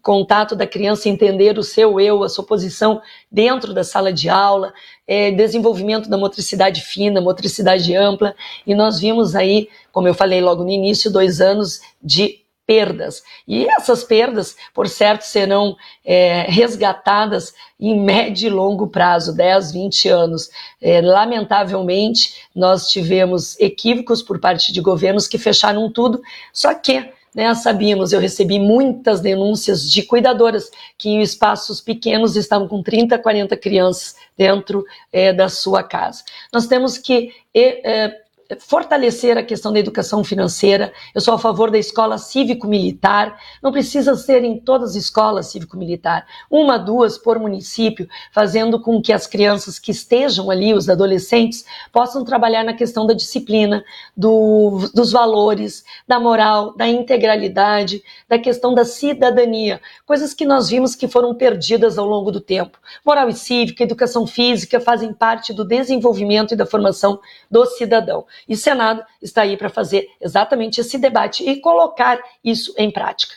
contato 0.01 0.57
da 0.57 0.67
criança 0.67 1.07
entender 1.07 1.57
o 1.57 1.63
seu 1.63 2.01
eu, 2.01 2.21
a 2.21 2.29
sua 2.29 2.45
posição 2.45 3.01
dentro 3.31 3.73
da 3.73 3.85
sala 3.85 4.11
de 4.11 4.27
aula, 4.27 4.73
é, 5.07 5.31
desenvolvimento 5.31 6.09
da 6.09 6.17
motricidade 6.17 6.81
fina, 6.81 7.21
motricidade 7.21 7.95
ampla, 7.95 8.35
e 8.67 8.75
nós 8.75 8.99
vimos 8.99 9.35
aí, 9.35 9.69
como 9.93 10.07
eu 10.07 10.13
falei 10.13 10.41
logo 10.41 10.65
no 10.65 10.69
início, 10.69 11.09
dois 11.09 11.39
anos 11.39 11.79
de 12.03 12.42
perdas. 12.65 13.21
E 13.47 13.65
essas 13.77 14.03
perdas, 14.03 14.55
por 14.73 14.87
certo, 14.87 15.23
serão 15.23 15.75
é, 16.05 16.43
resgatadas 16.43 17.53
em 17.79 17.99
médio 17.99 18.47
e 18.47 18.49
longo 18.49 18.87
prazo 18.87 19.35
10, 19.35 19.71
20 19.71 20.09
anos. 20.09 20.49
É, 20.81 21.01
lamentavelmente, 21.01 22.47
nós 22.55 22.89
tivemos 22.89 23.59
equívocos 23.59 24.21
por 24.21 24.39
parte 24.39 24.71
de 24.71 24.81
governos 24.81 25.27
que 25.27 25.37
fecharam 25.37 25.91
tudo, 25.91 26.21
só 26.53 26.73
que 26.73 27.11
né, 27.33 27.53
sabíamos, 27.55 28.13
eu 28.13 28.19
recebi 28.19 28.59
muitas 28.59 29.19
denúncias 29.19 29.89
de 29.89 30.03
cuidadoras 30.03 30.69
que 30.97 31.09
em 31.09 31.21
espaços 31.21 31.81
pequenos 31.81 32.35
estavam 32.35 32.67
com 32.67 32.83
30, 32.83 33.17
40 33.17 33.57
crianças 33.57 34.15
dentro 34.37 34.85
é, 35.11 35.33
da 35.33 35.49
sua 35.49 35.81
casa. 35.81 36.23
Nós 36.53 36.67
temos 36.67 36.97
que 36.97 37.31
é, 37.53 38.22
fortalecer 38.59 39.37
a 39.37 39.43
questão 39.43 39.71
da 39.71 39.79
educação 39.79 40.23
financeira. 40.23 40.93
Eu 41.13 41.21
sou 41.21 41.33
a 41.33 41.39
favor 41.39 41.71
da 41.71 41.77
escola 41.77 42.17
cívico-militar. 42.17 43.37
Não 43.61 43.71
precisa 43.71 44.15
ser 44.15 44.43
em 44.43 44.59
todas 44.59 44.91
as 44.91 44.95
escolas 44.95 45.47
cívico-militar, 45.47 46.25
uma, 46.49 46.77
duas 46.77 47.17
por 47.17 47.39
município, 47.39 48.07
fazendo 48.31 48.79
com 48.79 49.01
que 49.01 49.13
as 49.13 49.27
crianças 49.27 49.79
que 49.79 49.91
estejam 49.91 50.49
ali, 50.49 50.73
os 50.73 50.89
adolescentes, 50.89 51.65
possam 51.91 52.23
trabalhar 52.23 52.63
na 52.63 52.73
questão 52.73 53.05
da 53.05 53.13
disciplina, 53.13 53.83
do, 54.15 54.89
dos 54.93 55.11
valores, 55.11 55.83
da 56.07 56.19
moral, 56.19 56.75
da 56.75 56.87
integralidade, 56.87 58.03
da 58.27 58.39
questão 58.39 58.73
da 58.73 58.85
cidadania, 58.85 59.81
coisas 60.05 60.33
que 60.33 60.45
nós 60.45 60.69
vimos 60.69 60.95
que 60.95 61.07
foram 61.07 61.33
perdidas 61.33 61.97
ao 61.97 62.05
longo 62.05 62.31
do 62.31 62.39
tempo. 62.39 62.77
Moral 63.05 63.29
e 63.29 63.33
cívica, 63.33 63.83
educação 63.83 64.25
física 64.25 64.79
fazem 64.79 65.13
parte 65.13 65.53
do 65.53 65.63
desenvolvimento 65.65 66.53
e 66.53 66.57
da 66.57 66.65
formação 66.65 67.19
do 67.49 67.65
cidadão. 67.65 68.25
E 68.47 68.53
o 68.53 68.57
Senado 68.57 69.03
está 69.21 69.41
aí 69.43 69.57
para 69.57 69.69
fazer 69.69 70.07
exatamente 70.21 70.81
esse 70.81 70.97
debate 70.97 71.47
e 71.47 71.59
colocar 71.59 72.19
isso 72.43 72.73
em 72.77 72.91
prática. 72.91 73.33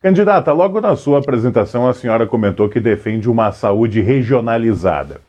Candidata, 0.00 0.52
logo 0.52 0.80
na 0.80 0.96
sua 0.96 1.20
apresentação 1.20 1.86
a 1.88 1.94
senhora 1.94 2.26
comentou 2.26 2.68
que 2.68 2.80
defende 2.80 3.30
uma 3.30 3.52
saúde 3.52 4.00
regionalizada. 4.00 5.20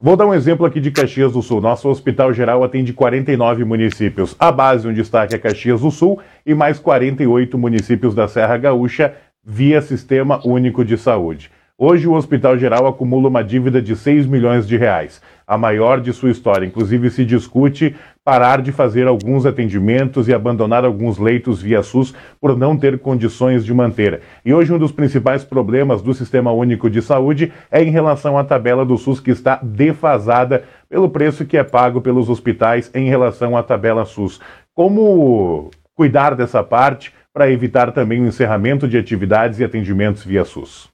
Vou 0.00 0.16
dar 0.16 0.26
um 0.26 0.34
exemplo 0.34 0.66
aqui 0.66 0.80
de 0.80 0.90
Caxias 0.90 1.32
do 1.32 1.40
Sul. 1.40 1.60
Nosso 1.60 1.88
Hospital 1.88 2.32
Geral 2.32 2.62
atende 2.64 2.92
49 2.92 3.64
municípios. 3.64 4.34
A 4.38 4.50
base, 4.50 4.88
um 4.88 4.92
destaque 4.92 5.34
é 5.34 5.38
Caxias 5.38 5.80
do 5.80 5.90
Sul 5.90 6.20
e 6.44 6.54
mais 6.54 6.78
48 6.78 7.56
municípios 7.56 8.14
da 8.14 8.28
Serra 8.28 8.56
Gaúcha 8.56 9.14
via 9.42 9.80
Sistema 9.80 10.40
Único 10.44 10.84
de 10.84 10.98
Saúde. 10.98 11.50
Hoje, 11.76 12.06
o 12.06 12.12
Hospital 12.12 12.56
Geral 12.56 12.86
acumula 12.86 13.28
uma 13.28 13.42
dívida 13.42 13.82
de 13.82 13.96
6 13.96 14.26
milhões 14.26 14.66
de 14.66 14.76
reais, 14.76 15.20
a 15.46 15.58
maior 15.58 16.00
de 16.00 16.12
sua 16.12 16.30
história. 16.30 16.66
Inclusive, 16.66 17.10
se 17.10 17.24
discute 17.24 17.96
parar 18.24 18.62
de 18.62 18.72
fazer 18.72 19.06
alguns 19.06 19.44
atendimentos 19.44 20.28
e 20.28 20.34
abandonar 20.34 20.82
alguns 20.84 21.18
leitos 21.18 21.60
via 21.60 21.82
SUS 21.82 22.14
por 22.40 22.56
não 22.56 22.74
ter 22.76 22.98
condições 22.98 23.64
de 23.64 23.74
manter. 23.74 24.22
E 24.44 24.54
hoje, 24.54 24.72
um 24.72 24.78
dos 24.78 24.90
principais 24.90 25.44
problemas 25.44 26.00
do 26.00 26.14
Sistema 26.14 26.50
Único 26.50 26.88
de 26.88 27.02
Saúde 27.02 27.52
é 27.70 27.82
em 27.82 27.90
relação 27.90 28.38
à 28.38 28.42
tabela 28.42 28.84
do 28.84 28.96
SUS, 28.96 29.20
que 29.20 29.30
está 29.30 29.60
defasada 29.62 30.64
pelo 30.88 31.10
preço 31.10 31.44
que 31.44 31.58
é 31.58 31.62
pago 31.62 32.00
pelos 32.00 32.30
hospitais 32.30 32.90
em 32.94 33.08
relação 33.08 33.56
à 33.56 33.62
tabela 33.62 34.06
SUS. 34.06 34.40
Como 34.74 35.70
cuidar 35.94 36.34
dessa 36.34 36.62
parte 36.64 37.12
para 37.32 37.50
evitar 37.50 37.92
também 37.92 38.22
o 38.22 38.26
encerramento 38.26 38.88
de 38.88 38.96
atividades 38.96 39.58
e 39.58 39.64
atendimentos 39.64 40.24
via 40.24 40.44
SUS? 40.44 40.93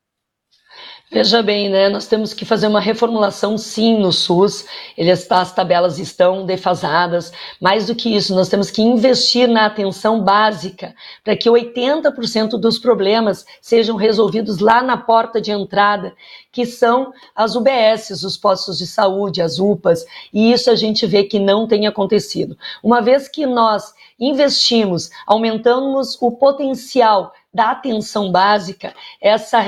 Veja 1.12 1.42
bem, 1.42 1.68
né? 1.68 1.88
Nós 1.88 2.06
temos 2.06 2.32
que 2.32 2.44
fazer 2.44 2.68
uma 2.68 2.78
reformulação 2.78 3.58
sim 3.58 3.98
no 3.98 4.12
SUS. 4.12 4.64
Ele 4.96 5.10
está, 5.10 5.40
as 5.40 5.52
tabelas 5.52 5.98
estão 5.98 6.46
defasadas. 6.46 7.32
Mais 7.60 7.86
do 7.88 7.96
que 7.96 8.14
isso, 8.14 8.32
nós 8.32 8.48
temos 8.48 8.70
que 8.70 8.80
investir 8.80 9.48
na 9.48 9.66
atenção 9.66 10.22
básica 10.22 10.94
para 11.24 11.36
que 11.36 11.50
80% 11.50 12.50
dos 12.50 12.78
problemas 12.78 13.44
sejam 13.60 13.96
resolvidos 13.96 14.60
lá 14.60 14.84
na 14.84 14.96
porta 14.96 15.40
de 15.40 15.50
entrada, 15.50 16.14
que 16.52 16.64
são 16.64 17.12
as 17.34 17.56
UBSs, 17.56 18.24
os 18.24 18.36
postos 18.36 18.78
de 18.78 18.86
saúde, 18.86 19.42
as 19.42 19.58
UPAs. 19.58 20.04
E 20.32 20.52
isso 20.52 20.70
a 20.70 20.76
gente 20.76 21.08
vê 21.08 21.24
que 21.24 21.40
não 21.40 21.66
tem 21.66 21.88
acontecido. 21.88 22.56
Uma 22.84 23.02
vez 23.02 23.26
que 23.26 23.46
nós 23.46 23.92
investimos, 24.16 25.10
aumentamos 25.26 26.16
o 26.20 26.30
potencial 26.30 27.32
da 27.52 27.72
atenção 27.72 28.30
básica, 28.30 28.94
essa 29.20 29.58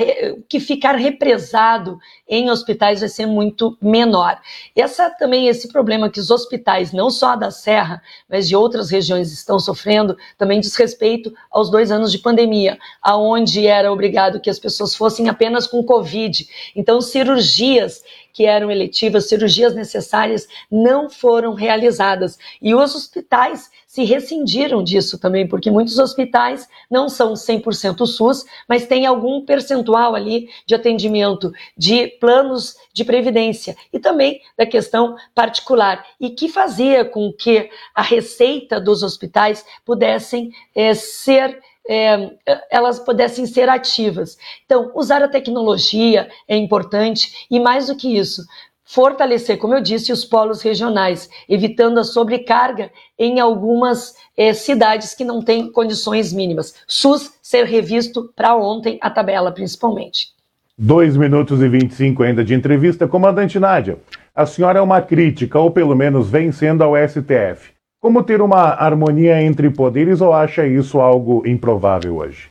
que 0.49 0.61
ficar 0.61 0.95
represado 0.95 1.99
em 2.29 2.49
hospitais 2.49 3.01
vai 3.01 3.09
ser 3.09 3.27
muito 3.27 3.77
menor. 3.83 4.41
Essa 4.75 5.11
também 5.11 5.49
esse 5.49 5.69
problema 5.69 6.09
que 6.09 6.21
os 6.21 6.31
hospitais, 6.31 6.93
não 6.93 7.11
só 7.11 7.35
da 7.35 7.51
Serra, 7.51 8.01
mas 8.29 8.47
de 8.49 8.55
outras 8.55 8.89
regiões 8.89 9.33
estão 9.33 9.59
sofrendo, 9.59 10.17
também 10.39 10.61
diz 10.61 10.77
respeito 10.77 11.35
aos 11.51 11.71
dois 11.71 11.91
anos 11.91 12.13
de 12.13 12.19
pandemia, 12.19 12.79
aonde 13.03 13.67
era 13.67 13.93
obrigado 13.93 14.41
que 14.41 14.51
as 14.51 14.61
pessoas 14.61 14.95
fossem 14.95 15.29
apenas 15.29 15.67
com 15.67 15.83
Covid. 15.83 16.47
Então, 16.77 17.01
cirurgias 17.01 18.03
que 18.33 18.47
eram 18.47 18.71
eletivas, 18.71 19.29
cirurgias 19.29 19.75
necessárias, 19.75 20.49
não 20.71 21.11
foram 21.11 21.55
realizadas. 21.55 22.39
E 22.61 22.75
os 22.75 22.95
hospitais 22.95 23.71
se 23.87 24.05
rescindiram 24.05 24.83
disso 24.83 25.19
também, 25.19 25.47
porque 25.47 25.71
muitos 25.71 25.99
hospitais 25.99 26.67
não 26.91 27.11
são 27.11 27.35
100% 27.35 28.07
SUS, 28.07 28.47
mas 28.67 28.87
tem 28.87 29.05
algum 29.05 29.45
percentual 29.45 30.15
ali 30.15 30.49
de 30.67 30.75
atendimento 30.75 31.53
de 31.77 32.07
planos 32.19 32.75
de 32.95 33.05
previdência 33.05 33.77
e 33.93 33.99
também 33.99 34.41
da 34.57 34.65
questão 34.65 35.15
particular, 35.35 36.07
e 36.19 36.31
que 36.31 36.49
fazia 36.49 37.05
com 37.05 37.31
que 37.33 37.69
a 37.95 38.01
receita 38.01 38.81
dos 38.81 39.03
hospitais 39.03 39.65
pudessem 39.85 40.51
é, 40.75 40.95
ser 40.95 41.61
é, 41.89 42.31
elas 42.71 42.99
pudessem 42.99 43.47
ser 43.47 43.69
ativas. 43.69 44.37
Então, 44.65 44.93
usar 44.95 45.23
a 45.23 45.29
tecnologia 45.29 46.29
é 46.47 46.57
importante 46.57 47.47
e 47.51 47.59
mais 47.59 47.87
do 47.87 47.97
que 47.97 48.17
isso, 48.17 48.45
fortalecer, 48.85 49.59
como 49.59 49.75
eu 49.75 49.81
disse, 49.81 50.13
os 50.13 50.25
polos 50.25 50.61
regionais, 50.61 51.29
evitando 51.49 51.99
a 51.99 52.05
sobrecarga 52.05 52.91
em 53.19 53.41
algumas 53.41 54.15
é, 54.37 54.53
cidades 54.53 55.15
que 55.15 55.25
não 55.25 55.43
têm 55.43 55.73
condições 55.73 56.33
mínimas. 56.33 56.75
SUS 56.87 57.33
ser 57.43 57.65
revisto 57.65 58.31
para 58.37 58.55
ontem, 58.55 58.99
a 59.01 59.11
tabela 59.11 59.51
principalmente. 59.51 60.29
2 60.77 61.17
minutos 61.17 61.63
e 61.63 61.69
25 61.69 62.23
ainda 62.23 62.45
de 62.45 62.55
entrevista. 62.55 63.07
Comandante 63.09 63.59
Nádia, 63.59 63.99
a 64.35 64.45
senhora 64.45 64.79
é 64.79 64.83
uma 64.83 65.01
crítica, 65.01 65.59
ou 65.59 65.71
pelo 65.71 65.95
menos 65.95 66.29
vem 66.29 66.51
sendo 66.51 66.83
ao 66.83 66.95
STF. 66.97 67.72
Como 68.03 68.25
ter 68.25 68.43
uma 68.43 68.75
harmonia 68.75 69.41
entre 69.41 69.71
poderes 69.71 70.21
ou 70.21 70.33
acha 70.33 70.67
isso 70.67 71.01
algo 71.01 71.47
improvável 71.47 72.17
hoje? 72.17 72.51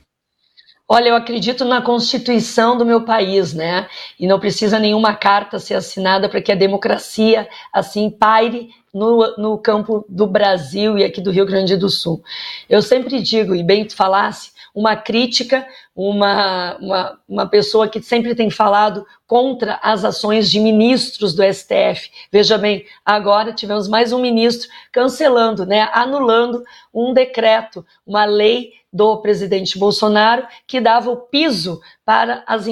Olha, 0.87 1.09
eu 1.09 1.15
acredito 1.15 1.65
na 1.65 1.81
Constituição 1.81 2.77
do 2.77 2.85
meu 2.85 3.03
país, 3.03 3.53
né? 3.53 3.85
E 4.17 4.25
não 4.25 4.39
precisa 4.39 4.79
nenhuma 4.79 5.13
carta 5.13 5.59
ser 5.59 5.73
assinada 5.73 6.29
para 6.29 6.41
que 6.41 6.53
a 6.53 6.55
democracia 6.55 7.49
assim 7.73 8.09
paire 8.09 8.69
no, 8.93 9.35
no 9.37 9.57
campo 9.57 10.05
do 10.07 10.27
Brasil 10.27 10.97
e 10.97 11.03
aqui 11.03 11.21
do 11.21 11.31
Rio 11.31 11.45
Grande 11.45 11.77
do 11.77 11.89
Sul. 11.89 12.23
Eu 12.69 12.81
sempre 12.81 13.21
digo, 13.21 13.55
e 13.55 13.63
bem 13.63 13.85
tu 13.85 13.95
falasse, 13.95 14.51
uma 14.73 14.95
crítica, 14.95 15.67
uma, 15.95 16.77
uma, 16.77 17.19
uma 17.27 17.45
pessoa 17.45 17.87
que 17.87 18.01
sempre 18.01 18.33
tem 18.33 18.49
falado 18.49 19.05
contra 19.27 19.79
as 19.81 20.03
ações 20.05 20.49
de 20.49 20.59
ministros 20.59 21.33
do 21.33 21.43
STF. 21.43 22.09
Veja 22.31 22.57
bem, 22.57 22.85
agora 23.05 23.53
tivemos 23.53 23.87
mais 23.87 24.13
um 24.13 24.19
ministro 24.19 24.69
cancelando, 24.91 25.65
né, 25.65 25.89
anulando 25.93 26.63
um 26.93 27.13
decreto, 27.13 27.85
uma 28.05 28.25
lei 28.25 28.71
do 28.93 29.17
presidente 29.21 29.77
Bolsonaro 29.77 30.45
que 30.67 30.81
dava 30.81 31.09
o 31.09 31.15
piso 31.15 31.79
para 32.03 32.43
as 32.45 32.65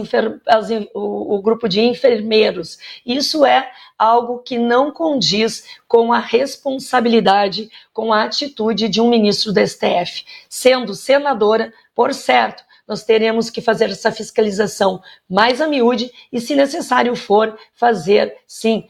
as, 0.46 0.70
o, 0.94 1.36
o 1.36 1.42
grupo 1.42 1.70
de 1.70 1.80
enfermeiros. 1.80 2.78
Isso 3.06 3.46
é 3.46 3.72
algo 4.00 4.40
que 4.40 4.58
não 4.58 4.92
condiz 4.92 5.66
com 5.86 6.14
a 6.14 6.20
responsabilidade, 6.20 7.70
com 7.94 8.14
a 8.14 8.24
atitude 8.24 8.88
de 8.88 9.02
um 9.02 9.10
ministro 9.10 9.52
do 9.52 9.60
STF. 9.60 10.24
Sendo 10.48 10.96
senadora, 10.96 11.74
por 11.94 12.14
certo, 12.14 12.64
nós 12.88 13.04
teremos 13.04 13.50
que 13.50 13.62
fazer 13.62 13.90
essa 13.92 14.12
fiscalização 14.12 15.02
mais 15.30 15.62
a 15.62 15.68
miúde 15.68 16.12
e, 16.32 16.40
se 16.40 16.56
necessário 16.56 17.16
for, 17.16 17.60
fazer, 17.74 18.36
sim, 18.48 18.88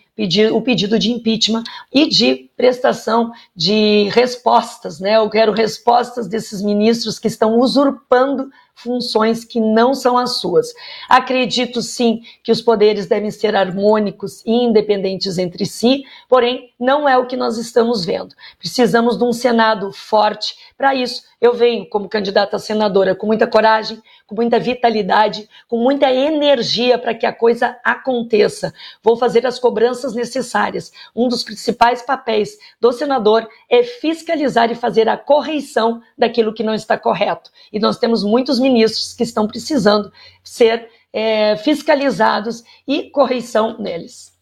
o 0.52 0.62
pedido 0.62 0.98
de 0.98 1.12
impeachment 1.12 1.64
e 1.94 2.08
de 2.08 2.50
prestação 2.58 3.32
de 3.56 4.10
respostas, 4.10 5.00
né? 5.00 5.18
Eu 5.18 5.30
quero 5.30 5.52
respostas 5.52 6.28
desses 6.28 6.62
ministros 6.62 7.18
que 7.18 7.28
estão 7.28 7.58
usurpando 7.60 8.50
funções 8.80 9.44
que 9.44 9.60
não 9.60 9.94
são 9.94 10.18
as 10.18 10.38
suas. 10.38 10.74
Acredito 11.10 11.82
sim 11.82 12.22
que 12.44 12.52
os 12.52 12.62
poderes 12.62 13.08
devem 13.08 13.30
ser 13.30 13.56
harmônicos 13.56 14.42
e 14.46 14.52
independentes 14.52 15.38
entre 15.38 15.66
si, 15.66 16.04
porém 16.28 16.74
não 16.80 17.08
é 17.08 17.18
o 17.18 17.28
que 17.28 17.36
nós 17.36 17.58
estamos 17.58 18.06
vendo. 18.06 18.34
Precisamos 18.58 19.18
de 19.18 19.24
um 19.24 19.34
Senado 19.34 19.92
forte. 19.92 20.56
Para 20.78 20.96
isso, 20.96 21.24
eu 21.42 21.54
venho 21.54 21.88
como 21.90 22.10
candidata 22.10 22.56
a 22.56 22.60
senadora 22.60 23.16
com 23.16 23.28
muita 23.28 23.48
coragem, 23.48 24.02
com 24.26 24.36
muita 24.36 24.60
vitalidade, 24.60 25.50
com 25.68 25.78
muita 25.78 26.12
energia 26.12 26.98
para 26.98 27.14
que 27.14 27.26
a 27.26 27.34
coisa 27.34 27.78
aconteça. 27.84 28.74
Vou 29.04 29.18
fazer 29.18 29.46
as 29.46 29.60
cobranças 29.60 30.09
necessárias. 30.14 30.92
Um 31.16 31.28
dos 31.28 31.44
principais 31.44 32.02
papéis 32.02 32.58
do 32.80 32.92
senador 32.92 33.48
é 33.70 33.84
fiscalizar 33.84 34.72
e 34.72 34.76
fazer 34.76 35.08
a 35.10 35.18
correição 35.18 36.02
daquilo 36.18 36.54
que 36.54 36.64
não 36.64 36.74
está 36.74 36.98
correto. 36.98 37.52
E 37.72 37.80
nós 37.80 37.98
temos 37.98 38.24
muitos 38.24 38.60
ministros 38.60 39.14
que 39.14 39.24
estão 39.24 39.48
precisando 39.48 40.12
ser 40.44 40.90
é, 41.14 41.58
fiscalizados 41.58 42.64
e 42.88 43.10
correição 43.10 43.78
neles. 43.80 44.38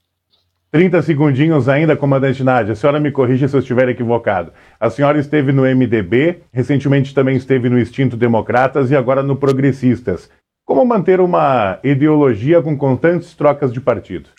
30 0.70 1.02
segundinhos 1.02 1.70
ainda, 1.70 1.96
comandante 1.96 2.44
Nádia. 2.44 2.74
A 2.74 2.76
senhora 2.76 3.00
me 3.00 3.12
corrija 3.12 3.48
se 3.48 3.56
eu 3.56 3.62
estiver 3.62 3.88
equivocado. 3.88 4.52
A 4.80 4.90
senhora 4.90 5.18
esteve 5.18 5.54
no 5.54 5.64
MDB, 5.64 6.44
recentemente 6.52 7.14
também 7.14 7.38
esteve 7.38 7.70
no 7.70 7.80
Extinto 7.80 8.18
Democratas 8.18 8.92
e 8.92 8.96
agora 8.96 9.24
no 9.24 9.38
Progressistas. 9.38 10.30
Como 10.66 10.86
manter 10.86 11.22
uma 11.22 11.80
ideologia 11.82 12.62
com 12.62 12.78
constantes 12.78 13.34
trocas 13.34 13.72
de 13.72 13.80
partido? 13.80 14.30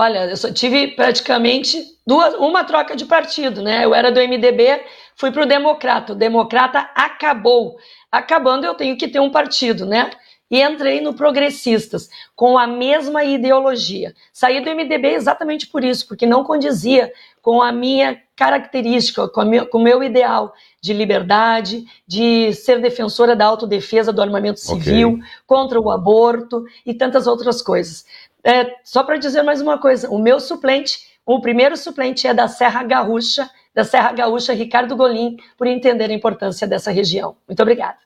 Olha, 0.00 0.24
eu 0.24 0.36
só 0.38 0.50
tive 0.50 0.88
praticamente 0.88 1.78
duas, 2.06 2.32
uma 2.36 2.64
troca 2.64 2.96
de 2.96 3.04
partido, 3.04 3.60
né? 3.60 3.84
Eu 3.84 3.94
era 3.94 4.10
do 4.10 4.18
MDB, 4.18 4.82
fui 5.14 5.30
para 5.30 5.42
o 5.42 5.46
Democrata. 5.46 6.14
O 6.14 6.16
Democrata 6.16 6.90
acabou. 6.94 7.76
Acabando, 8.10 8.64
eu 8.64 8.72
tenho 8.72 8.96
que 8.96 9.06
ter 9.06 9.20
um 9.20 9.30
partido, 9.30 9.84
né? 9.84 10.10
e 10.50 10.60
entrei 10.60 11.00
no 11.00 11.14
Progressistas 11.14 12.10
com 12.34 12.58
a 12.58 12.66
mesma 12.66 13.22
ideologia. 13.22 14.12
Saí 14.32 14.60
do 14.60 14.70
MDB 14.70 15.14
exatamente 15.14 15.66
por 15.68 15.84
isso, 15.84 16.08
porque 16.08 16.26
não 16.26 16.42
condizia 16.42 17.12
com 17.40 17.62
a 17.62 17.70
minha 17.70 18.20
característica, 18.34 19.28
com, 19.28 19.42
com 19.66 19.78
o 19.78 19.82
meu 19.82 20.02
ideal 20.02 20.52
de 20.82 20.92
liberdade, 20.92 21.84
de 22.06 22.52
ser 22.52 22.80
defensora 22.80 23.36
da 23.36 23.46
autodefesa 23.46 24.12
do 24.12 24.20
armamento 24.20 24.58
civil, 24.58 25.10
okay. 25.10 25.24
contra 25.46 25.80
o 25.80 25.90
aborto 25.90 26.64
e 26.84 26.92
tantas 26.94 27.26
outras 27.26 27.62
coisas. 27.62 28.04
É, 28.44 28.66
só 28.84 29.02
para 29.02 29.16
dizer 29.16 29.42
mais 29.42 29.60
uma 29.60 29.78
coisa, 29.78 30.08
o 30.10 30.18
meu 30.18 30.40
suplente, 30.40 30.98
o 31.26 31.40
primeiro 31.40 31.76
suplente 31.76 32.26
é 32.26 32.34
da 32.34 32.48
Serra 32.48 32.82
Gaúcha, 32.82 33.48
da 33.74 33.84
Serra 33.84 34.12
Gaúcha, 34.12 34.52
Ricardo 34.52 34.96
Golim, 34.96 35.36
por 35.56 35.66
entender 35.66 36.10
a 36.10 36.14
importância 36.14 36.66
dessa 36.66 36.90
região. 36.90 37.36
Muito 37.46 37.60
obrigada. 37.60 37.98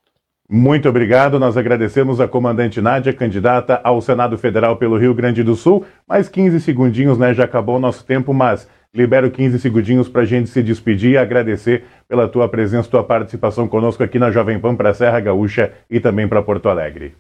Muito 0.49 0.89
obrigado. 0.89 1.39
Nós 1.39 1.57
agradecemos 1.57 2.21
a 2.21 2.29
comandante 2.29 2.81
Nádia, 2.81 3.15
candidata 3.15 3.81
ao 3.83 4.01
Senado 4.03 4.37
Federal 4.37 4.77
pelo 4.77 4.99
Rio 4.99 5.15
Grande 5.15 5.43
do 5.43 5.55
Sul. 5.55 5.87
Mais 6.07 6.29
15 6.29 6.61
segundinhos, 6.61 7.19
né? 7.19 7.33
Já 7.33 7.45
acabou 7.45 7.77
o 7.77 7.81
nosso 7.81 8.05
tempo, 8.05 8.35
mas 8.35 8.69
libero 8.93 9.31
15 9.31 9.59
segundinhos 9.59 10.09
para 10.09 10.23
a 10.23 10.27
gente 10.27 10.51
se 10.51 10.63
despedir 10.63 11.13
e 11.13 11.19
agradecer 11.19 11.85
pela 12.07 12.29
tua 12.29 12.47
presença, 12.49 12.91
tua 12.91 13.03
participação 13.03 13.67
conosco 13.67 14.03
aqui 14.03 14.19
na 14.19 14.31
Jovem 14.31 14.61
Pan 14.61 14.77
para 14.77 14.93
Serra 14.93 15.19
Gaúcha 15.19 15.73
e 15.91 15.99
também 15.99 16.29
para 16.29 16.43
Porto 16.43 16.69
Alegre. 16.69 17.15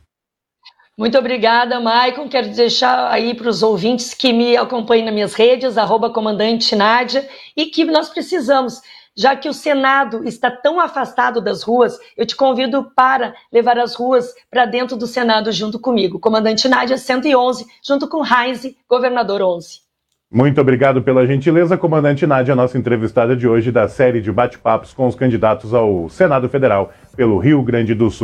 Muito 0.97 1.19
obrigada, 1.19 1.81
Maicon. 1.81 2.29
Quero 2.29 2.51
deixar 2.51 3.11
aí 3.11 3.35
para 3.35 3.49
os 3.49 3.63
ouvintes 3.63 4.15
que 4.15 4.33
me 4.33 4.57
acompanhem 4.57 5.05
nas 5.05 5.15
minhas 5.15 5.35
redes, 5.35 5.77
arroba 5.77 6.11
comandante 6.11 6.77
Nádia, 6.77 7.29
e 7.57 7.67
que 7.67 7.85
nós 7.85 8.09
precisamos 8.09 8.81
já 9.17 9.37
que 9.37 9.49
o 9.49 9.55
Senado 9.55 10.25
está 10.25 10.51
tão 10.51 10.81
afastado 10.81 11.41
das 11.41 11.63
ruas, 11.63 11.99
eu 12.17 12.27
te 12.27 12.35
convido 12.35 12.91
para 12.97 13.35
levar 13.53 13.79
as 13.79 13.95
ruas 13.95 14.35
para 14.51 14.67
dentro 14.67 14.97
do 14.97 15.07
Senado 15.07 15.53
junto 15.53 15.79
comigo. 15.79 16.19
Comandante 16.19 16.69
Nádia 16.69 16.99
111, 16.99 17.65
junto 17.83 18.09
com 18.09 18.25
Heinz, 18.25 18.75
governador 18.89 19.41
11. 19.41 19.85
Muito 20.33 20.61
obrigado 20.61 21.01
pela 21.01 21.25
gentileza, 21.25 21.77
comandante 21.77 22.27
Nádia, 22.27 22.57
nossa 22.57 22.77
entrevistada 22.77 23.37
de 23.37 23.47
hoje 23.47 23.71
da 23.71 23.87
série 23.87 24.21
de 24.21 24.33
bate-papos 24.33 24.93
com 24.93 25.07
os 25.07 25.15
candidatos 25.15 25.73
ao 25.73 26.09
Senado 26.09 26.49
Federal 26.49 26.93
pelo 27.17 27.39
Rio 27.39 27.63
Grande 27.63 27.95
do 27.95 28.11
Sul. 28.11 28.23